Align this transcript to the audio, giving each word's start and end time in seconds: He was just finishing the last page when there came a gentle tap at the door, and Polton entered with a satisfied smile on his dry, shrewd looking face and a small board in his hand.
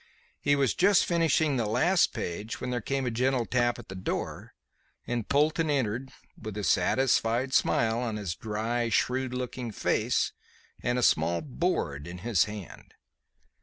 He 0.41 0.55
was 0.55 0.73
just 0.73 1.05
finishing 1.05 1.57
the 1.57 1.67
last 1.67 2.11
page 2.11 2.59
when 2.59 2.71
there 2.71 2.81
came 2.81 3.05
a 3.05 3.11
gentle 3.11 3.45
tap 3.45 3.77
at 3.77 3.87
the 3.87 3.93
door, 3.93 4.55
and 5.05 5.29
Polton 5.29 5.69
entered 5.69 6.11
with 6.35 6.57
a 6.57 6.63
satisfied 6.63 7.53
smile 7.53 7.99
on 7.99 8.15
his 8.17 8.33
dry, 8.33 8.89
shrewd 8.89 9.31
looking 9.31 9.69
face 9.71 10.31
and 10.81 10.97
a 10.97 11.03
small 11.03 11.39
board 11.41 12.07
in 12.07 12.17
his 12.25 12.45
hand. 12.45 12.95